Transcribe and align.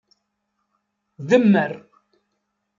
Demmer. 1.29 1.71